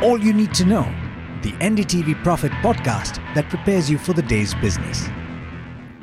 All 0.00 0.16
you 0.16 0.32
need 0.32 0.54
to 0.54 0.64
know 0.64 0.84
the 1.42 1.50
NDTV 1.54 2.22
Profit 2.22 2.52
podcast 2.62 3.16
that 3.34 3.48
prepares 3.48 3.90
you 3.90 3.98
for 3.98 4.12
the 4.12 4.22
day's 4.22 4.54
business. 4.54 5.08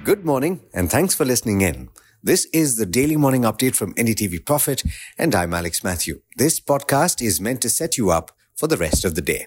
Good 0.04 0.26
morning, 0.26 0.60
and 0.74 0.92
thanks 0.92 1.16
for 1.16 1.24
listening 1.24 1.62
in. 1.62 1.88
This 2.22 2.44
is 2.52 2.76
the 2.76 2.86
daily 2.86 3.16
morning 3.16 3.44
update 3.44 3.74
from 3.74 3.94
NDTV 3.94 4.46
Profit, 4.46 4.84
and 5.18 5.34
I'm 5.34 5.54
Alex 5.54 5.82
Mathew. 5.82 6.20
This 6.36 6.60
podcast 6.60 7.22
is 7.22 7.40
meant 7.40 7.62
to 7.62 7.70
set 7.70 7.98
you 7.98 8.10
up 8.10 8.32
for 8.54 8.68
the 8.68 8.76
rest 8.76 9.06
of 9.06 9.16
the 9.16 9.22
day. 9.22 9.46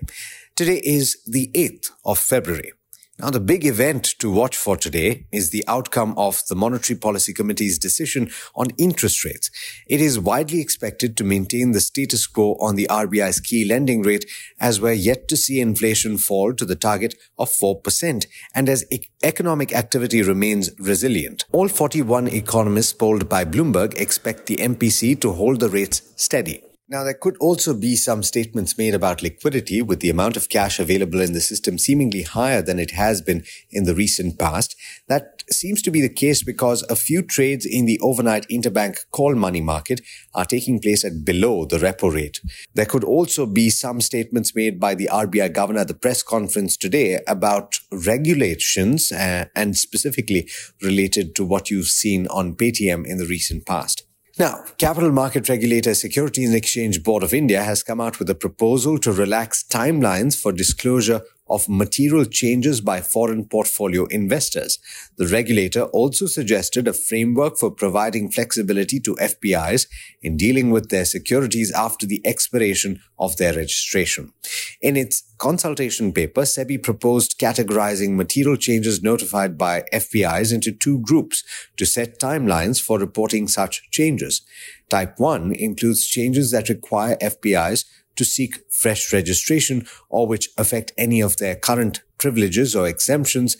Today 0.56 0.80
is 0.82 1.22
the 1.26 1.50
8th 1.52 1.90
of 2.06 2.18
February. 2.18 2.72
Now, 3.20 3.30
the 3.30 3.40
big 3.40 3.66
event 3.66 4.04
to 4.20 4.30
watch 4.30 4.56
for 4.56 4.76
today 4.76 5.26
is 5.32 5.50
the 5.50 5.64
outcome 5.66 6.14
of 6.16 6.40
the 6.48 6.54
Monetary 6.54 6.96
Policy 6.96 7.34
Committee's 7.34 7.76
decision 7.76 8.30
on 8.54 8.68
interest 8.78 9.24
rates. 9.24 9.50
It 9.88 10.00
is 10.00 10.20
widely 10.20 10.60
expected 10.60 11.16
to 11.16 11.24
maintain 11.24 11.72
the 11.72 11.80
status 11.80 12.28
quo 12.28 12.56
on 12.60 12.76
the 12.76 12.86
RBI's 12.88 13.40
key 13.40 13.64
lending 13.64 14.02
rate 14.02 14.24
as 14.60 14.80
we're 14.80 14.92
yet 14.92 15.26
to 15.28 15.36
see 15.36 15.60
inflation 15.60 16.16
fall 16.16 16.54
to 16.54 16.64
the 16.64 16.76
target 16.76 17.16
of 17.36 17.50
4% 17.50 18.24
and 18.54 18.68
as 18.68 18.84
e- 18.92 19.09
economic 19.24 19.74
activity 19.74 20.23
remains 20.23 20.70
resilient. 20.78 21.45
All 21.50 21.66
41 21.66 22.28
economists 22.28 22.92
polled 22.92 23.28
by 23.28 23.45
Bloomberg 23.45 23.98
expect 24.00 24.46
the 24.46 24.59
MPC 24.59 25.20
to 25.23 25.32
hold 25.32 25.59
the 25.59 25.68
rates 25.68 26.02
steady. 26.14 26.62
Now, 26.91 27.05
there 27.05 27.12
could 27.12 27.37
also 27.37 27.74
be 27.74 27.97
some 27.97 28.23
statements 28.23 28.78
made 28.78 28.95
about 28.95 29.23
liquidity 29.23 29.83
with 29.83 30.01
the 30.01 30.09
amount 30.09 30.38
of 30.38 30.48
cash 30.48 30.80
available 30.80 31.20
in 31.20 31.34
the 31.34 31.41
system 31.41 31.77
seemingly 31.77 32.23
higher 32.23 32.62
than 32.62 32.79
it 32.79 32.92
has 32.92 33.20
been 33.20 33.45
in 33.70 33.84
the 33.84 33.95
recent 33.95 34.38
past. 34.38 34.74
That 35.06 35.45
seems 35.51 35.82
to 35.82 35.91
be 35.91 36.01
the 36.01 36.09
case 36.09 36.43
because 36.43 36.82
a 36.84 36.96
few 36.96 37.20
trades 37.20 37.66
in 37.66 37.84
the 37.84 38.01
overnight 38.01 38.48
interbank 38.48 39.01
call 39.10 39.34
money 39.34 39.60
market 39.60 40.01
are 40.34 40.46
taking 40.46 40.80
place 40.80 41.05
at 41.05 41.27
below 41.27 41.66
the 41.66 41.77
repo 41.77 42.10
rate. 42.10 42.41
There 42.73 42.87
could 42.87 43.05
also 43.05 43.45
be 43.45 43.68
some 43.68 44.01
statements 44.01 44.55
made 44.55 44.80
by 44.80 44.95
the 44.95 45.10
RBI 45.12 45.52
governor 45.52 45.80
at 45.80 45.88
the 45.88 45.95
press 45.95 46.23
conference 46.23 46.79
today 46.79 47.18
about 47.29 47.80
regulations 47.93 49.12
uh, 49.12 49.45
and 49.55 49.77
specifically 49.77 50.49
related 50.80 51.34
to 51.37 51.45
what 51.45 51.71
you've 51.71 51.88
seen 51.88 52.27
on 52.29 52.55
Paytm 52.55 53.07
in 53.07 53.18
the 53.18 53.27
recent 53.27 53.66
past. 53.66 54.07
Now, 54.38 54.62
Capital 54.78 55.10
Market 55.10 55.48
Regulator 55.48 55.94
Securities 55.94 56.50
and 56.50 56.56
Exchange 56.56 57.02
Board 57.02 57.24
of 57.24 57.34
India 57.34 57.64
has 57.64 57.82
come 57.82 58.00
out 58.00 58.20
with 58.20 58.30
a 58.30 58.36
proposal 58.36 58.96
to 58.98 59.10
relax 59.10 59.64
timelines 59.64 60.40
for 60.40 60.52
disclosure 60.52 61.22
of 61.51 61.68
material 61.68 62.24
changes 62.24 62.80
by 62.80 63.01
foreign 63.01 63.45
portfolio 63.45 64.06
investors. 64.06 64.78
The 65.16 65.27
regulator 65.27 65.82
also 65.84 66.27
suggested 66.27 66.88
a 66.88 66.93
framework 66.93 67.56
for 67.56 67.71
providing 67.71 68.31
flexibility 68.31 69.00
to 69.00 69.15
FPIs 69.16 69.87
in 70.22 70.37
dealing 70.37 70.71
with 70.71 70.88
their 70.91 71.05
securities 71.05 71.72
after 71.72 72.06
the 72.06 72.21
expiration 72.27 73.00
of 73.19 73.37
their 73.37 73.55
registration. 73.55 74.32
In 74.81 74.97
its 74.97 75.22
consultation 75.38 76.12
paper, 76.12 76.43
SEBI 76.43 76.82
proposed 76.82 77.38
categorizing 77.38 78.15
material 78.15 78.56
changes 78.56 79.03
notified 79.03 79.56
by 79.59 79.84
FPIs 79.93 80.53
into 80.53 80.72
two 80.72 81.00
groups 81.00 81.44
to 81.77 81.87
set 81.87 82.19
timelines 82.19 82.81
for 82.83 82.99
reporting 82.99 83.49
such 83.49 83.88
changes. 83.91 84.43
Type 84.88 85.19
1 85.19 85.53
includes 85.53 86.06
changes 86.06 86.50
that 86.50 86.69
require 86.69 87.16
FPIs 87.16 87.84
to 88.19 88.25
seek 88.25 88.61
fresh 88.71 89.12
registration 89.12 89.87
or 90.09 90.27
which 90.27 90.50
affect 90.59 90.93
any 90.99 91.21
of 91.21 91.38
their 91.38 91.56
current 91.56 92.03
privileges 92.19 92.77
or 92.77 92.87
exemptions. 92.87 93.56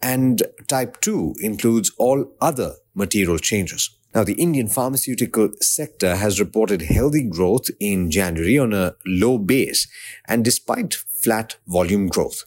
And 0.00 0.42
type 0.68 1.00
2 1.00 1.34
includes 1.40 1.90
all 1.98 2.32
other 2.40 2.74
material 2.94 3.38
changes. 3.38 3.90
Now, 4.14 4.22
the 4.22 4.34
Indian 4.34 4.68
pharmaceutical 4.68 5.48
sector 5.60 6.14
has 6.16 6.38
reported 6.38 6.82
healthy 6.82 7.24
growth 7.24 7.68
in 7.80 8.12
January 8.12 8.56
on 8.58 8.72
a 8.72 8.94
low 9.04 9.38
base 9.38 9.88
and 10.28 10.44
despite 10.44 10.94
flat 10.94 11.56
volume 11.66 12.06
growth. 12.06 12.44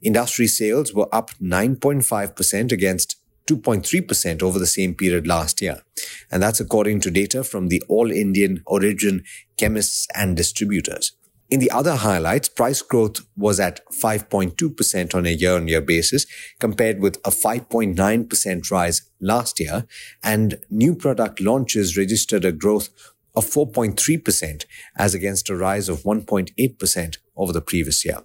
Industry 0.00 0.46
sales 0.46 0.94
were 0.94 1.14
up 1.14 1.30
9.5% 1.42 2.72
against 2.72 3.16
2.3% 3.48 4.42
over 4.42 4.58
the 4.58 4.66
same 4.66 4.94
period 4.94 5.26
last 5.26 5.60
year. 5.60 5.82
And 6.30 6.42
that's 6.42 6.60
according 6.60 7.00
to 7.00 7.10
data 7.10 7.44
from 7.44 7.68
the 7.68 7.82
All 7.88 8.10
Indian 8.10 8.62
Origin 8.66 9.24
Chemists 9.56 10.06
and 10.14 10.36
Distributors. 10.36 11.12
In 11.50 11.60
the 11.60 11.70
other 11.70 11.96
highlights, 11.96 12.48
price 12.48 12.80
growth 12.80 13.20
was 13.36 13.60
at 13.60 13.80
5.2% 13.92 15.14
on 15.14 15.26
a 15.26 15.30
year 15.30 15.54
on 15.54 15.68
year 15.68 15.82
basis, 15.82 16.26
compared 16.58 17.00
with 17.00 17.16
a 17.18 17.30
5.9% 17.30 18.70
rise 18.70 19.02
last 19.20 19.60
year, 19.60 19.86
and 20.22 20.58
new 20.70 20.94
product 20.94 21.40
launches 21.40 21.98
registered 21.98 22.44
a 22.44 22.52
growth 22.52 22.88
of 23.36 23.44
4.3% 23.44 24.64
as 24.96 25.14
against 25.14 25.50
a 25.50 25.56
rise 25.56 25.88
of 25.88 26.02
1.8% 26.02 27.18
over 27.36 27.52
the 27.52 27.60
previous 27.60 28.04
year. 28.04 28.18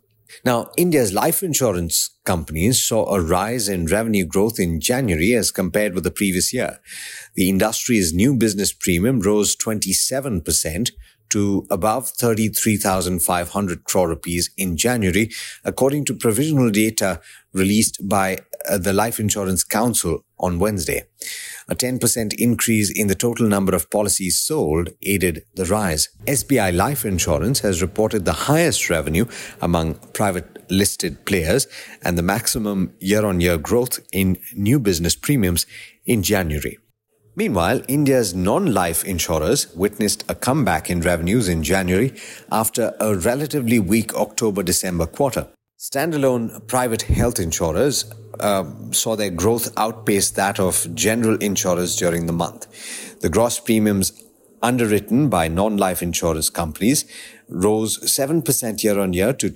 Now, 0.46 0.70
India's 0.78 1.14
life 1.14 1.42
insurance 1.44 2.12
companies 2.24 2.82
saw 2.82 3.14
a 3.14 3.22
rise 3.22 3.68
in 3.68 3.88
revenue 3.88 4.26
growth 4.26 4.60
in 4.60 4.80
January 4.80 5.34
as 5.34 5.52
compared 5.52 5.94
with 5.96 6.04
the 6.04 6.12
previous 6.12 6.54
year. 6.54 6.80
The 7.36 7.50
industry's 7.50 8.14
new 8.14 8.36
business 8.36 8.72
premium 8.72 9.20
rose 9.20 9.56
27% 9.56 10.92
to 11.30 11.68
above 11.70 12.10
33,500 12.10 13.84
crore 13.84 14.10
rupees 14.10 14.50
in 14.58 14.78
January, 14.78 15.30
according 15.64 16.06
to 16.06 16.14
provisional 16.14 16.70
data 16.70 17.22
released 17.54 18.08
by 18.08 18.40
uh, 18.70 18.78
the 18.78 18.94
Life 18.94 19.20
Insurance 19.20 19.64
Council 19.64 20.24
on 20.40 20.60
Wednesday. 20.60 21.04
A 21.68 21.76
10% 21.76 22.34
increase 22.34 22.92
in 22.92 23.08
the 23.08 23.16
total 23.16 23.48
number 23.48 23.76
of 23.76 23.90
policies 23.90 24.40
sold 24.40 24.90
aided 25.04 25.44
the 25.56 25.66
rise. 25.66 26.10
SBI 26.26 26.76
Life 26.76 27.06
Insurance 27.06 27.60
has 27.60 27.82
reported 27.82 28.26
the 28.26 28.34
highest 28.50 28.90
revenue 28.90 29.26
among 29.62 29.96
private 30.14 30.72
listed 30.72 31.26
players 31.26 31.68
and 32.04 32.18
the 32.18 32.24
maximum 32.24 32.94
year 33.00 33.26
on 33.26 33.42
year 33.42 33.58
growth 33.58 34.00
in 34.12 34.38
new 34.56 34.80
business 34.80 35.16
premiums 35.16 35.66
in 36.06 36.24
January. 36.24 36.78
Meanwhile, 37.40 37.84
India's 37.88 38.36
non-life 38.36 39.06
insurers 39.06 39.74
witnessed 39.74 40.26
a 40.28 40.36
comeback 40.36 40.90
in 40.90 41.00
revenues 41.00 41.48
in 41.48 41.64
January 41.64 42.14
after 42.52 42.94
a 43.00 43.16
relatively 43.16 43.80
weak 43.80 44.14
October-December 44.14 45.06
quarter. 45.06 45.48
Standalone 45.80 46.68
private 46.68 47.04
health 47.04 47.40
insurers 47.40 48.12
uh, 48.42 48.66
saw 48.92 49.16
their 49.16 49.30
growth 49.30 49.72
outpace 49.78 50.32
that 50.32 50.60
of 50.60 50.94
general 50.94 51.38
insurers 51.38 51.96
during 51.96 52.26
the 52.26 52.34
month. 52.34 52.68
The 53.22 53.30
gross 53.30 53.58
premiums 53.58 54.22
underwritten 54.62 55.30
by 55.30 55.48
non-life 55.48 56.02
insurance 56.02 56.50
companies 56.50 57.06
rose 57.48 58.00
7% 58.00 58.84
year 58.84 59.00
on 59.00 59.14
year 59.14 59.32
to 59.32 59.50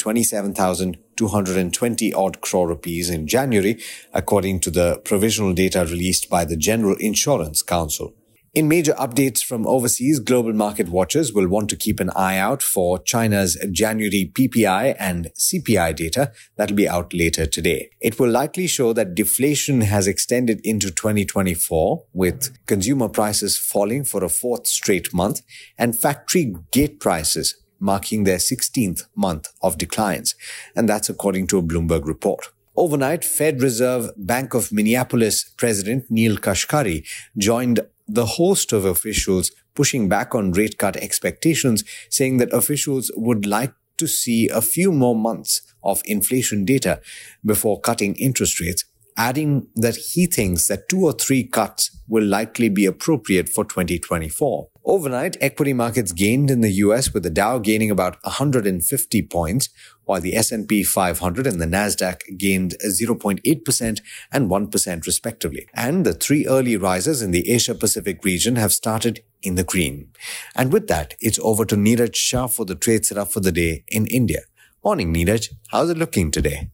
27,220 1.18 2.14
odd 2.14 2.42
crore 2.42 2.68
rupees 2.68 3.10
in 3.10 3.28
January, 3.28 3.82
according 4.14 4.60
to 4.62 4.72
the 4.72 5.02
provisional 5.04 5.54
data 5.54 5.86
released 5.86 6.30
by 6.30 6.46
the 6.46 6.58
General 6.58 6.96
Insurance 7.00 7.62
Council. 7.62 8.14
In 8.54 8.68
major 8.68 8.94
updates 8.94 9.44
from 9.44 9.66
overseas, 9.66 10.20
global 10.20 10.54
market 10.54 10.90
watchers 10.90 11.34
will 11.34 11.48
want 11.48 11.72
to 11.72 11.76
keep 11.76 12.00
an 12.00 12.12
eye 12.16 12.38
out 12.38 12.62
for 12.62 13.00
China's 13.00 13.58
January 13.72 14.32
PPI 14.32 14.96
and 15.00 15.32
CPI 15.40 15.96
data 15.96 16.32
that'll 16.56 16.76
be 16.76 16.88
out 16.88 17.16
later 17.16 17.48
today. 17.48 17.90
It 18.00 18.20
will 18.20 18.30
likely 18.30 18.68
show 18.68 18.94
that 18.94 19.16
deflation 19.16 19.82
has 19.82 20.06
extended 20.06 20.62
into 20.64 20.92
2024 20.92 22.06
with 22.14 22.56
consumer 22.68 23.10
prices 23.10 23.58
falling 23.58 24.06
for 24.06 24.24
a 24.24 24.30
fourth 24.30 24.68
straight 24.68 25.12
month 25.16 25.42
and 25.76 25.98
factory 25.98 26.56
gate 26.70 27.00
prices 27.00 27.56
marking 27.84 28.24
their 28.24 28.38
16th 28.38 29.04
month 29.16 29.50
of 29.62 29.78
declines. 29.78 30.36
And 30.76 30.88
that's 30.88 31.10
according 31.10 31.48
to 31.48 31.58
a 31.58 31.62
Bloomberg 31.62 32.06
report. 32.06 32.48
Overnight, 32.76 33.24
Fed 33.24 33.62
Reserve 33.62 34.10
Bank 34.18 34.56
of 34.56 34.72
Minneapolis 34.72 35.44
President 35.58 36.10
Neel 36.10 36.38
Kashkari 36.38 37.06
joined 37.38 37.82
the 38.08 38.26
host 38.26 38.74
of 38.74 38.86
officials 38.86 39.52
pushing 39.76 40.10
back 40.10 40.34
on 40.34 40.52
rate 40.52 40.78
cut 40.78 40.96
expectations, 40.98 41.84
saying 42.10 42.38
that 42.38 42.54
officials 42.54 43.12
would 43.16 43.46
like 43.46 43.74
to 43.98 44.08
see 44.08 44.50
a 44.50 44.62
few 44.62 44.92
more 44.92 45.16
months 45.16 45.62
of 45.84 46.02
inflation 46.06 46.66
data 46.66 47.00
before 47.46 47.80
cutting 47.80 48.16
interest 48.16 48.60
rates, 48.60 48.86
adding 49.18 49.68
that 49.76 49.96
he 49.96 50.26
thinks 50.26 50.68
that 50.68 50.90
two 50.90 51.04
or 51.06 51.14
three 51.14 51.44
cuts 51.44 51.90
will 52.08 52.24
likely 52.24 52.70
be 52.70 52.86
appropriate 52.86 53.50
for 53.50 53.64
2024. 53.64 54.70
Overnight, 54.86 55.38
equity 55.40 55.72
markets 55.72 56.12
gained 56.12 56.52
in 56.52 56.62
the 56.62 56.72
US 56.72 57.14
with 57.14 57.24
the 57.24 57.30
Dow 57.30 57.58
gaining 57.58 57.90
about 57.90 58.18
150 58.24 59.22
points, 59.24 59.70
while 60.04 60.20
the 60.20 60.36
S&P 60.36 60.84
500 60.84 61.48
and 61.48 61.62
the 61.62 61.66
Nasdaq 61.66 62.38
gained 62.38 62.76
0.8% 62.86 64.02
and 64.32 64.50
1% 64.50 65.06
respectively. 65.06 65.68
And 65.74 66.06
the 66.06 66.14
three 66.14 66.46
early 66.46 66.76
rises 66.76 67.22
in 67.22 67.32
the 67.32 67.50
Asia 67.50 67.74
Pacific 67.74 68.26
region 68.26 68.58
have 68.58 68.74
started 68.74 69.24
in 69.42 69.56
the 69.56 69.64
green. 69.64 70.10
And 70.56 70.74
with 70.74 70.88
that, 70.88 71.16
it's 71.22 71.40
over 71.40 71.64
to 71.66 71.76
Niraj 71.76 72.16
Shah 72.16 72.48
for 72.48 72.66
the 72.66 72.76
trade 72.76 73.06
setup 73.06 73.32
for 73.32 73.40
the 73.40 73.52
day 73.52 73.86
in 73.88 74.06
India. 74.08 74.42
Morning, 74.84 75.14
Niraj. 75.14 75.48
How's 75.70 75.90
it 75.90 75.98
looking 75.98 76.30
today? 76.30 76.70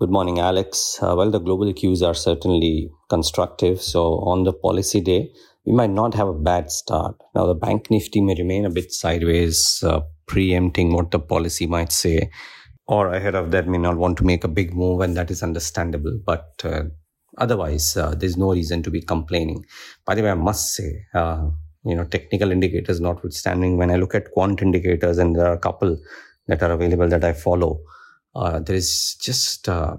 Good 0.00 0.10
morning, 0.10 0.38
Alex. 0.38 0.98
Uh, 1.02 1.14
well, 1.14 1.30
the 1.30 1.38
global 1.38 1.70
cues 1.74 2.02
are 2.02 2.14
certainly 2.14 2.90
constructive. 3.10 3.82
So 3.82 4.20
on 4.20 4.44
the 4.44 4.52
policy 4.54 5.02
day, 5.02 5.30
we 5.66 5.74
might 5.74 5.90
not 5.90 6.14
have 6.14 6.26
a 6.26 6.32
bad 6.32 6.70
start. 6.70 7.16
Now, 7.34 7.44
the 7.44 7.54
bank 7.54 7.90
nifty 7.90 8.22
may 8.22 8.34
remain 8.34 8.64
a 8.64 8.70
bit 8.70 8.92
sideways, 8.92 9.84
uh, 9.86 10.00
preempting 10.26 10.94
what 10.94 11.10
the 11.10 11.18
policy 11.18 11.66
might 11.66 11.92
say, 11.92 12.30
or 12.86 13.12
ahead 13.12 13.34
of 13.34 13.50
that 13.50 13.68
may 13.68 13.76
not 13.76 13.98
want 13.98 14.16
to 14.16 14.24
make 14.24 14.42
a 14.42 14.48
big 14.48 14.72
move, 14.72 15.02
and 15.02 15.18
that 15.18 15.30
is 15.30 15.42
understandable. 15.42 16.18
But 16.24 16.46
uh, 16.64 16.84
otherwise, 17.36 17.94
uh, 17.94 18.14
there's 18.14 18.38
no 18.38 18.54
reason 18.54 18.82
to 18.84 18.90
be 18.90 19.02
complaining. 19.02 19.66
By 20.06 20.14
the 20.14 20.22
way, 20.22 20.30
I 20.30 20.34
must 20.34 20.76
say, 20.76 21.04
uh, 21.12 21.50
you 21.84 21.94
know, 21.94 22.04
technical 22.04 22.50
indicators 22.50 23.02
notwithstanding, 23.02 23.76
when 23.76 23.90
I 23.90 23.96
look 23.96 24.14
at 24.14 24.30
quant 24.30 24.62
indicators, 24.62 25.18
and 25.18 25.36
there 25.36 25.48
are 25.48 25.56
a 25.56 25.58
couple 25.58 25.98
that 26.46 26.62
are 26.62 26.72
available 26.72 27.08
that 27.08 27.22
I 27.22 27.34
follow, 27.34 27.80
uh, 28.34 28.60
there 28.60 28.76
is 28.76 29.16
just, 29.20 29.68
uh, 29.68 29.96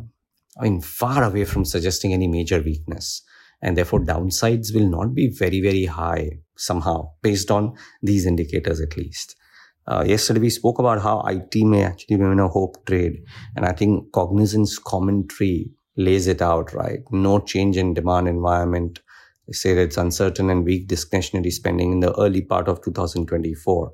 I 0.60 0.64
mean, 0.64 0.82
far 0.82 1.24
away 1.24 1.46
from 1.46 1.66
suggesting 1.66 2.14
any 2.14 2.28
major 2.28 2.62
weakness. 2.62 3.22
And 3.62 3.78
therefore, 3.78 4.00
downsides 4.00 4.74
will 4.74 4.88
not 4.88 5.14
be 5.14 5.30
very, 5.30 5.62
very 5.62 5.86
high 5.86 6.40
somehow, 6.56 7.12
based 7.22 7.52
on 7.52 7.76
these 8.02 8.26
indicators 8.26 8.82
at 8.82 8.98
least. 8.98 9.36
Uh, 9.88 10.04
yesterday, 10.08 10.40
we 10.40 10.50
spoke 10.50 10.80
about 10.80 11.02
how 11.02 11.22
IT 11.22 11.56
may 11.56 11.84
actually 11.84 12.18
be 12.18 12.24
in 12.24 12.40
a 12.40 12.48
hope 12.48 12.86
trade. 12.86 13.24
And 13.56 13.66
I 13.66 13.74
think 13.74 14.12
Cognizant's 14.14 14.80
commentary 14.80 15.72
lays 15.98 16.28
it 16.28 16.42
out, 16.42 16.74
right? 16.74 17.00
No 17.12 17.40
change 17.40 17.78
in 17.78 17.94
demand 17.94 18.28
environment. 18.28 19.00
They 19.48 19.54
say 19.54 19.74
that 19.74 19.82
it's 19.82 19.98
uncertain 19.98 20.50
and 20.50 20.66
weak 20.66 20.88
discretionary 20.88 21.52
spending 21.52 21.92
in 21.92 22.00
the 22.00 22.18
early 22.20 22.42
part 22.42 22.68
of 22.68 22.84
2024. 22.84 23.92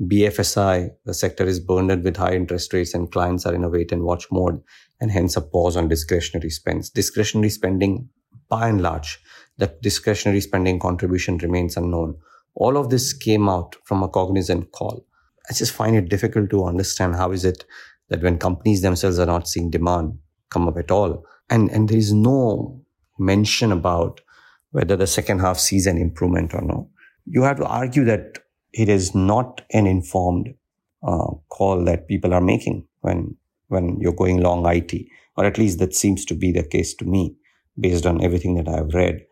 BFSI, 0.00 0.90
the 1.04 1.14
sector 1.14 1.44
is 1.44 1.58
burdened 1.58 2.04
with 2.04 2.16
high 2.16 2.34
interest 2.34 2.72
rates 2.72 2.94
and 2.94 3.10
clients 3.10 3.44
are 3.44 3.54
in 3.54 3.64
a 3.64 3.68
wait 3.68 3.90
and 3.90 4.04
watch 4.04 4.26
mode 4.30 4.62
and 5.00 5.10
hence 5.10 5.36
a 5.36 5.40
pause 5.40 5.76
on 5.76 5.88
discretionary 5.88 6.50
spends. 6.50 6.88
Discretionary 6.90 7.50
spending, 7.50 8.08
by 8.48 8.68
and 8.68 8.80
large, 8.80 9.18
the 9.56 9.74
discretionary 9.82 10.40
spending 10.40 10.78
contribution 10.78 11.38
remains 11.38 11.76
unknown. 11.76 12.16
All 12.54 12.76
of 12.76 12.90
this 12.90 13.12
came 13.12 13.48
out 13.48 13.74
from 13.84 14.02
a 14.02 14.08
cognizant 14.08 14.70
call. 14.70 15.04
I 15.50 15.54
just 15.54 15.72
find 15.72 15.96
it 15.96 16.08
difficult 16.08 16.50
to 16.50 16.64
understand 16.64 17.16
how 17.16 17.32
is 17.32 17.44
it 17.44 17.64
that 18.08 18.22
when 18.22 18.38
companies 18.38 18.82
themselves 18.82 19.18
are 19.18 19.26
not 19.26 19.48
seeing 19.48 19.70
demand 19.70 20.18
come 20.50 20.68
up 20.68 20.78
at 20.78 20.90
all, 20.90 21.24
and, 21.50 21.70
and 21.70 21.88
there 21.88 21.98
is 21.98 22.12
no 22.12 22.80
mention 23.18 23.72
about 23.72 24.20
whether 24.70 24.96
the 24.96 25.06
second 25.06 25.40
half 25.40 25.58
sees 25.58 25.86
an 25.86 25.98
improvement 25.98 26.54
or 26.54 26.62
not. 26.62 26.86
You 27.26 27.42
have 27.42 27.56
to 27.56 27.66
argue 27.66 28.04
that 28.04 28.38
it 28.72 28.88
is 28.88 29.14
not 29.14 29.62
an 29.72 29.86
informed 29.86 30.54
uh, 31.02 31.30
call 31.48 31.84
that 31.84 32.08
people 32.08 32.34
are 32.34 32.40
making 32.40 32.86
when 33.00 33.36
when 33.68 33.98
you're 34.00 34.14
going 34.14 34.40
long 34.40 34.66
IT, 34.66 35.06
or 35.36 35.44
at 35.44 35.58
least 35.58 35.78
that 35.78 35.94
seems 35.94 36.24
to 36.24 36.34
be 36.34 36.50
the 36.52 36.62
case 36.62 36.94
to 36.94 37.04
me, 37.04 37.36
based 37.78 38.06
on 38.06 38.22
everything 38.24 38.54
that 38.54 38.66
I've 38.66 38.94
read. 38.94 39.26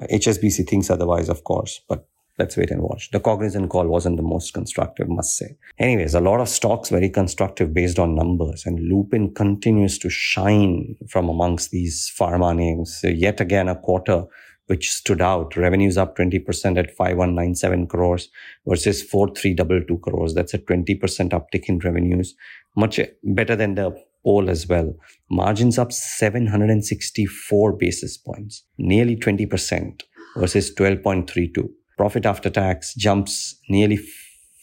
Uh, 0.00 0.06
HSBC 0.06 0.68
thinks 0.68 0.90
otherwise, 0.90 1.28
of 1.28 1.42
course, 1.42 1.80
but 1.88 2.06
let's 2.38 2.56
wait 2.56 2.70
and 2.70 2.82
watch. 2.82 3.10
The 3.10 3.18
Cognizant 3.18 3.68
call 3.68 3.88
wasn't 3.88 4.16
the 4.16 4.22
most 4.22 4.54
constructive, 4.54 5.08
must 5.08 5.36
say. 5.36 5.56
Anyways, 5.78 6.14
a 6.14 6.20
lot 6.20 6.40
of 6.40 6.48
stocks 6.48 6.88
very 6.88 7.10
constructive 7.10 7.74
based 7.74 7.98
on 7.98 8.14
numbers, 8.14 8.64
and 8.64 8.78
Lupin 8.78 9.34
continues 9.34 9.98
to 9.98 10.08
shine 10.08 10.96
from 11.08 11.28
amongst 11.28 11.72
these 11.72 12.12
pharma 12.16 12.54
names. 12.54 12.96
So 13.00 13.08
yet 13.08 13.40
again, 13.40 13.68
a 13.68 13.74
quarter 13.74 14.24
which 14.70 14.88
stood 14.88 15.20
out. 15.20 15.56
Revenues 15.56 15.98
up 15.98 16.16
20% 16.16 16.78
at 16.78 16.96
5197 16.96 17.88
crores 17.88 18.28
versus 18.64 19.02
4322 19.02 19.98
crores. 19.98 20.34
That's 20.34 20.54
a 20.54 20.60
20% 20.60 21.00
uptick 21.30 21.64
in 21.68 21.80
revenues. 21.80 22.36
Much 22.76 23.00
better 23.24 23.56
than 23.56 23.74
the 23.74 23.90
poll 24.24 24.48
as 24.48 24.68
well. 24.68 24.94
Margins 25.28 25.76
up 25.76 25.90
764 25.90 27.72
basis 27.72 28.16
points, 28.16 28.62
nearly 28.78 29.16
20% 29.16 30.02
versus 30.36 30.72
12.32. 30.76 31.68
Profit 31.98 32.24
after 32.24 32.48
tax 32.48 32.94
jumps 32.94 33.56
nearly 33.68 33.98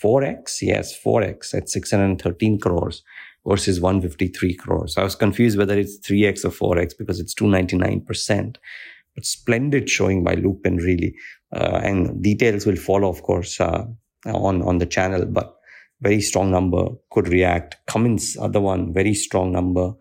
4x. 0.02 0.60
Yes, 0.62 0.98
4x 1.04 1.54
at 1.54 1.68
613 1.68 2.60
crores 2.60 3.04
versus 3.46 3.82
153 3.82 4.56
crores. 4.56 4.98
I 4.98 5.04
was 5.04 5.16
confused 5.16 5.58
whether 5.58 5.78
it's 5.78 6.00
3x 6.00 6.46
or 6.46 6.76
4x 6.76 6.94
because 6.98 7.20
it's 7.20 7.34
299% 7.34 8.56
but 9.18 9.26
splendid 9.26 9.90
showing 9.90 10.24
by 10.24 10.36
Lupin, 10.36 10.78
really. 10.78 11.16
Uh, 11.52 11.82
and 11.84 12.22
details 12.22 12.68
will 12.68 12.76
follow, 12.76 13.10
of 13.10 13.24
course, 13.24 13.60
uh, 13.60 13.84
on, 14.28 14.62
on 14.62 14.78
the 14.78 14.86
channel, 14.86 15.26
but 15.26 15.56
very 16.02 16.22
strong 16.22 16.52
number, 16.52 16.86
could 17.10 17.28
react. 17.28 17.78
Cummins, 17.88 18.38
other 18.40 18.62
one, 18.62 18.94
very 18.94 19.16
strong 19.16 19.52
number. 19.52 19.94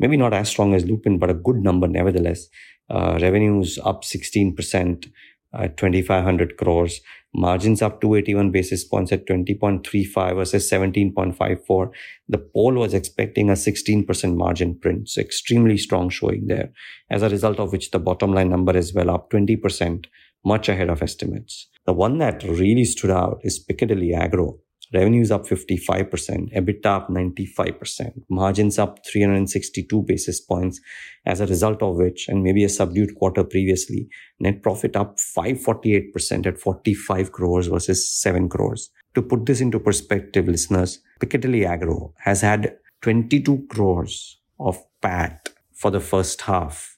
Maybe 0.00 0.16
not 0.16 0.34
as 0.34 0.48
strong 0.48 0.74
as 0.74 0.84
Lupin, 0.84 1.18
but 1.18 1.30
a 1.30 1.34
good 1.34 1.58
number 1.58 1.86
nevertheless. 1.86 2.48
Uh, 2.90 3.16
revenues 3.22 3.78
up 3.84 4.02
16% 4.02 5.06
at 5.54 5.76
2,500 5.76 6.56
crores. 6.56 7.00
Margins 7.36 7.82
up 7.82 8.00
281 8.00 8.52
basis 8.52 8.84
points 8.84 9.10
at 9.10 9.26
20.35 9.26 10.36
versus 10.36 10.70
17.54. 10.70 11.90
The 12.28 12.38
poll 12.38 12.74
was 12.74 12.94
expecting 12.94 13.50
a 13.50 13.54
16% 13.54 14.36
margin 14.36 14.78
print. 14.78 15.08
So 15.08 15.20
extremely 15.20 15.76
strong 15.76 16.10
showing 16.10 16.46
there. 16.46 16.70
As 17.10 17.22
a 17.22 17.28
result 17.28 17.58
of 17.58 17.72
which 17.72 17.90
the 17.90 17.98
bottom 17.98 18.32
line 18.32 18.50
number 18.50 18.76
is 18.76 18.94
well 18.94 19.10
up 19.10 19.30
20%, 19.30 20.06
much 20.44 20.68
ahead 20.68 20.88
of 20.88 21.02
estimates. 21.02 21.68
The 21.86 21.92
one 21.92 22.18
that 22.18 22.44
really 22.44 22.84
stood 22.84 23.10
out 23.10 23.40
is 23.42 23.58
Piccadilly 23.58 24.14
Agro. 24.14 24.58
Revenues 24.94 25.32
up 25.32 25.44
55%, 25.44 26.54
EBITDA 26.54 26.86
up 26.86 27.08
95%, 27.08 28.22
margins 28.28 28.78
up 28.78 29.04
362 29.04 30.02
basis 30.02 30.40
points 30.40 30.80
as 31.26 31.40
a 31.40 31.46
result 31.46 31.82
of 31.82 31.96
which, 31.96 32.28
and 32.28 32.44
maybe 32.44 32.62
a 32.62 32.68
subdued 32.68 33.16
quarter 33.16 33.42
previously, 33.42 34.08
net 34.38 34.62
profit 34.62 34.94
up 34.94 35.16
548% 35.16 36.46
at 36.46 36.60
45 36.60 37.32
crores 37.32 37.66
versus 37.66 38.08
7 38.08 38.48
crores. 38.48 38.90
To 39.14 39.22
put 39.22 39.46
this 39.46 39.60
into 39.60 39.80
perspective, 39.80 40.46
listeners, 40.46 41.00
Piccadilly 41.18 41.66
Agro 41.66 42.14
has 42.18 42.42
had 42.42 42.76
22 43.02 43.66
crores 43.68 44.38
of 44.60 44.78
PAT 45.00 45.48
for 45.72 45.90
the 45.90 46.00
first 46.00 46.42
half. 46.42 46.96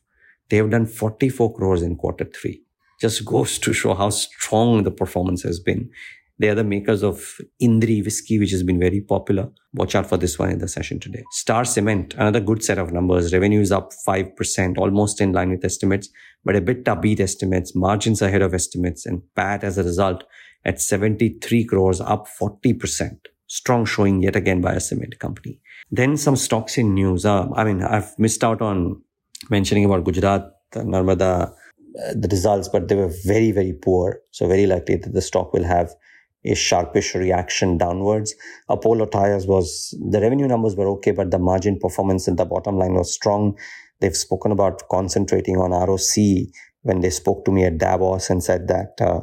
They 0.50 0.58
have 0.58 0.70
done 0.70 0.86
44 0.86 1.54
crores 1.54 1.82
in 1.82 1.96
quarter 1.96 2.24
three. 2.24 2.62
Just 3.00 3.24
goes 3.24 3.58
to 3.58 3.72
show 3.72 3.94
how 3.94 4.10
strong 4.10 4.82
the 4.82 4.90
performance 4.90 5.42
has 5.42 5.60
been. 5.60 5.90
They 6.38 6.48
are 6.48 6.54
the 6.54 6.64
makers 6.64 7.02
of 7.02 7.38
Indri 7.62 8.04
whiskey, 8.04 8.38
which 8.38 8.50
has 8.50 8.62
been 8.62 8.78
very 8.78 9.00
popular. 9.00 9.48
Watch 9.72 9.94
out 9.94 10.06
for 10.06 10.18
this 10.18 10.38
one 10.38 10.50
in 10.50 10.58
the 10.58 10.68
session 10.68 11.00
today. 11.00 11.24
Star 11.30 11.64
Cement, 11.64 12.12
another 12.14 12.40
good 12.40 12.62
set 12.62 12.78
of 12.78 12.92
numbers. 12.92 13.32
Revenue 13.32 13.60
is 13.60 13.72
up 13.72 13.92
5%, 14.06 14.76
almost 14.76 15.20
in 15.20 15.32
line 15.32 15.50
with 15.50 15.64
estimates, 15.64 16.10
but 16.44 16.54
a 16.54 16.60
bit 16.60 16.86
beat 17.00 17.20
estimates, 17.20 17.74
margins 17.74 18.20
ahead 18.20 18.42
of 18.42 18.52
estimates, 18.52 19.06
and 19.06 19.22
PAT 19.34 19.64
as 19.64 19.78
a 19.78 19.82
result 19.82 20.24
at 20.64 20.80
73 20.80 21.64
crores, 21.64 22.00
up 22.00 22.26
40%. 22.40 23.16
Strong 23.46 23.86
showing 23.86 24.22
yet 24.22 24.36
again 24.36 24.60
by 24.60 24.72
a 24.72 24.80
cement 24.80 25.18
company. 25.18 25.60
Then 25.90 26.16
some 26.16 26.36
stocks 26.36 26.76
in 26.76 26.94
news. 26.94 27.24
Uh, 27.24 27.48
I 27.54 27.64
mean, 27.64 27.82
I've 27.82 28.18
missed 28.18 28.42
out 28.42 28.60
on 28.60 29.00
mentioning 29.48 29.84
about 29.84 30.04
Gujarat, 30.04 30.50
Narmada, 30.74 31.52
uh, 31.52 32.12
the 32.14 32.28
results, 32.30 32.68
but 32.68 32.88
they 32.88 32.96
were 32.96 33.12
very, 33.24 33.52
very 33.52 33.72
poor. 33.72 34.20
So 34.32 34.48
very 34.48 34.66
likely 34.66 34.96
that 34.96 35.14
the 35.14 35.22
stock 35.22 35.52
will 35.52 35.64
have 35.64 35.94
a 36.46 36.54
sharpish 36.54 37.14
reaction 37.14 37.78
downwards. 37.78 38.34
Apollo 38.68 39.06
Tyres 39.06 39.46
was, 39.46 39.94
the 40.10 40.20
revenue 40.20 40.46
numbers 40.46 40.76
were 40.76 40.88
okay, 40.88 41.10
but 41.10 41.30
the 41.30 41.38
margin 41.38 41.78
performance 41.78 42.28
in 42.28 42.36
the 42.36 42.44
bottom 42.44 42.78
line 42.78 42.94
was 42.94 43.12
strong. 43.12 43.56
They've 44.00 44.16
spoken 44.16 44.52
about 44.52 44.88
concentrating 44.90 45.56
on 45.56 45.70
ROC 45.70 46.48
when 46.82 47.00
they 47.00 47.10
spoke 47.10 47.44
to 47.44 47.52
me 47.52 47.64
at 47.64 47.78
Davos 47.78 48.30
and 48.30 48.42
said 48.42 48.68
that 48.68 49.00
uh, 49.00 49.20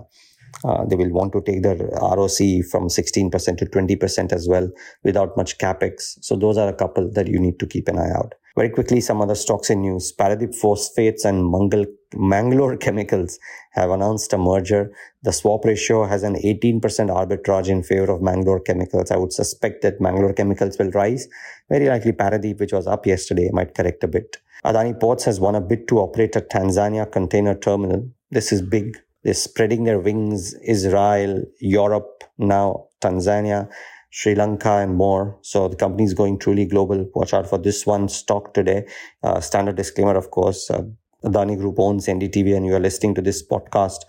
uh, 0.68 0.86
they 0.86 0.96
will 0.96 1.12
want 1.12 1.34
to 1.34 1.42
take 1.42 1.64
their 1.64 1.76
ROC 1.76 2.66
from 2.70 2.88
16% 2.88 3.58
to 3.58 3.66
20% 3.66 4.34
as 4.34 4.48
well 4.48 4.70
without 5.04 5.36
much 5.38 5.58
capex. 5.58 6.18
So 6.22 6.36
those 6.36 6.58
are 6.58 6.70
a 6.70 6.74
couple 6.74 7.10
that 7.14 7.28
you 7.28 7.40
need 7.40 7.60
to 7.60 7.66
keep 7.66 7.88
an 7.88 7.98
eye 7.98 8.12
out. 8.16 8.34
Very 8.56 8.70
quickly, 8.70 9.02
some 9.02 9.20
other 9.20 9.34
stocks 9.34 9.72
in 9.72 9.82
news. 9.82 10.14
Paradeep 10.16 10.54
Phosphates 10.54 11.26
and 11.26 11.50
Mangal, 11.50 11.86
Mangalore 12.16 12.78
Chemicals 12.78 13.40
have 13.72 13.90
announced 13.90 14.32
a 14.32 14.38
merger. 14.38 14.92
The 15.24 15.34
swap 15.34 15.66
ratio 15.66 16.06
has 16.06 16.22
an 16.22 16.36
18% 16.36 16.80
arbitrage 16.82 17.68
in 17.68 17.82
favor 17.82 18.12
of 18.12 18.22
Mangalore 18.22 18.60
Chemicals. 18.60 19.10
I 19.10 19.18
would 19.18 19.34
suspect 19.34 19.82
that 19.82 20.00
Mangalore 20.00 20.34
Chemicals 20.34 20.78
will 20.78 20.92
rise. 20.92 21.28
Very 21.68 21.88
likely 21.88 22.12
Paradeep, 22.12 22.60
which 22.60 22.74
was 22.74 22.86
up 22.86 23.08
yesterday, 23.08 23.50
might 23.52 23.74
correct 23.74 24.04
a 24.04 24.08
bit. 24.08 24.38
Adani 24.64 25.00
Ports 25.00 25.26
has 25.26 25.40
won 25.40 25.56
a 25.56 25.62
bid 25.62 25.88
to 25.88 25.98
operate 25.98 26.36
a 26.36 26.42
Tanzania 26.42 27.12
container 27.12 27.56
terminal. 27.56 28.08
This 28.30 28.52
is 28.52 28.62
big. 28.62 28.98
They're 29.24 29.34
spreading 29.34 29.86
their 29.86 30.00
wings. 30.00 30.54
Israel, 30.64 31.44
Europe, 31.60 32.24
now 32.38 32.86
Tanzania. 33.02 33.68
Sri 34.16 34.36
Lanka 34.36 34.78
and 34.78 34.96
more. 34.96 35.40
So 35.42 35.68
the 35.68 35.76
company 35.76 36.04
is 36.04 36.14
going 36.14 36.38
truly 36.38 36.66
global. 36.66 37.10
Watch 37.16 37.34
out 37.34 37.50
for 37.50 37.58
this 37.58 37.88
one 37.88 38.08
stock 38.08 38.54
today. 38.54 38.86
Uh, 39.24 39.40
standard 39.40 39.76
disclaimer, 39.76 40.16
of 40.16 40.30
course. 40.30 40.70
Uh, 40.70 40.84
Adani 41.26 41.58
Group 41.58 41.80
owns 41.80 42.06
NDTV 42.06 42.56
and 42.56 42.64
you 42.64 42.76
are 42.76 42.80
listening 42.80 43.16
to 43.16 43.24
this 43.24 43.42
podcast 43.42 44.02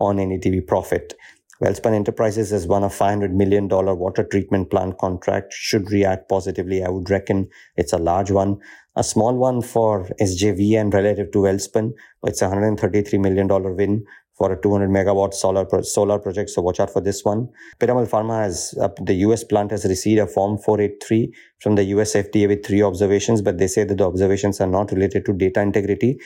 on 0.00 0.16
NDTV 0.16 0.66
Profit. 0.66 1.14
Welspun 1.62 1.94
Enterprises 1.94 2.50
has 2.50 2.66
won 2.66 2.82
a 2.82 2.88
$500 2.88 3.30
million 3.30 3.68
water 3.68 4.24
treatment 4.24 4.68
plant 4.68 4.98
contract. 4.98 5.52
Should 5.52 5.92
react 5.92 6.28
positively. 6.28 6.82
I 6.82 6.88
would 6.88 7.08
reckon 7.08 7.48
it's 7.76 7.92
a 7.92 7.98
large 7.98 8.32
one. 8.32 8.58
A 8.96 9.04
small 9.04 9.36
one 9.36 9.62
for 9.62 10.08
SJVN 10.20 10.92
relative 10.92 11.30
to 11.30 11.38
Welspun, 11.38 11.92
It's 12.24 12.42
a 12.42 12.48
$133 12.48 13.20
million 13.20 13.46
win 13.76 14.04
for 14.34 14.52
a 14.52 14.60
200 14.60 14.88
megawatt 14.88 15.34
solar 15.34 15.64
pro- 15.64 15.82
solar 15.82 16.18
project. 16.18 16.50
So 16.50 16.62
watch 16.62 16.80
out 16.80 16.90
for 16.90 17.00
this 17.00 17.24
one. 17.24 17.48
Piramal 17.78 18.08
Pharma 18.08 18.42
has 18.42 18.74
uh, 18.80 18.88
the 19.00 19.14
US 19.26 19.44
plant 19.44 19.70
has 19.70 19.84
received 19.84 20.20
a 20.20 20.26
Form 20.26 20.58
483 20.58 21.32
from 21.60 21.74
the 21.76 21.84
US 21.84 22.14
FDA 22.14 22.48
with 22.48 22.64
three 22.64 22.82
observations, 22.82 23.42
but 23.42 23.58
they 23.58 23.66
say 23.66 23.84
that 23.84 23.98
the 23.98 24.06
observations 24.06 24.60
are 24.60 24.66
not 24.66 24.90
related 24.92 25.24
to 25.26 25.32
data 25.32 25.60
integrity. 25.60 26.18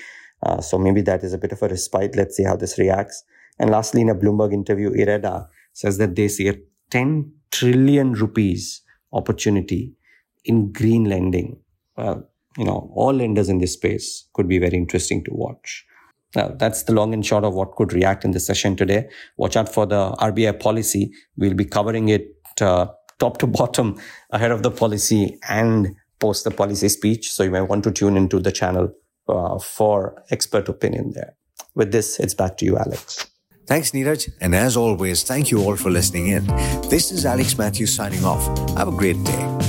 Uh, 0.43 0.61
so 0.61 0.79
maybe 0.79 1.01
that 1.03 1.25
is 1.25 1.33
a 1.33 1.39
bit 1.39 1.53
of 1.53 1.63
a 1.63 1.69
respite. 1.69 2.15
Let's 2.15 2.37
see 2.37 2.45
how 2.45 2.57
this 2.57 2.79
reacts. 2.79 3.25
And 3.59 3.71
lastly, 3.71 4.03
in 4.03 4.11
a 4.11 4.15
Bloomberg 4.15 4.53
interview, 4.53 4.91
IREDA 4.91 5.49
says 5.73 5.99
that 5.99 6.15
they 6.15 6.29
see 6.29 6.49
a 6.49 6.57
10 6.91 7.33
trillion 7.51 8.13
rupees 8.13 8.83
opportunity 9.13 9.95
in 10.45 10.73
green 10.73 11.05
lending. 11.05 11.59
Well, 11.97 12.29
you 12.57 12.65
know, 12.65 12.91
all 12.95 13.13
lenders 13.13 13.49
in 13.49 13.59
this 13.59 13.73
space 13.73 14.29
could 14.35 14.49
be 14.49 14.59
very 14.59 14.77
interesting 14.77 15.25
to 15.25 15.31
watch. 15.33 15.85
Now, 16.37 16.49
that's 16.49 16.83
the 16.83 16.93
long 16.93 17.14
and 17.14 17.25
short 17.25 17.45
of 17.45 17.55
what 17.55 17.75
could 17.76 17.93
react 17.95 18.25
in 18.25 18.33
the 18.33 18.40
session 18.40 18.76
today. 18.76 19.09
Watch 19.38 19.57
out 19.57 19.73
for 19.73 19.87
the 19.87 20.12
RBI 20.21 20.61
policy. 20.61 21.11
We'll 21.37 21.55
be 21.55 21.64
covering 21.64 22.11
it 22.11 22.28
uh, 22.61 22.88
top 23.19 23.38
to 23.38 23.47
bottom 23.59 23.99
ahead 24.31 24.50
of 24.50 24.62
the 24.62 24.71
policy 24.71 25.38
and 25.49 25.97
post 26.21 26.45
the 26.45 26.50
policy 26.50 26.88
speech. 26.90 27.33
So 27.33 27.43
you 27.43 27.50
may 27.50 27.62
want 27.62 27.85
to 27.85 27.90
tune 27.90 28.16
into 28.16 28.38
the 28.38 28.52
channel 28.52 28.93
uh, 29.28 29.59
for 29.59 30.23
expert 30.31 30.69
opinion 30.69 31.12
there. 31.14 31.35
With 31.75 31.90
this, 31.90 32.21
it's 32.21 32.35
back 32.35 32.59
to 32.59 32.64
you, 32.64 32.76
Alex. 32.76 33.26
Thanks, 33.66 33.90
Niraj. 33.90 34.31
And 34.40 34.55
as 34.55 34.76
always, 34.76 35.25
thank 35.25 35.50
you 35.50 35.62
all 35.62 35.76
for 35.76 35.90
listening 35.90 36.28
in. 36.28 36.47
This 36.88 37.11
is 37.11 37.26
Alex 37.26 37.59
Mathews 37.59 37.95
signing 37.95 38.25
off. 38.25 38.47
Have 38.76 38.88
a 38.88 38.93
great 38.93 39.23
day. 39.25 39.66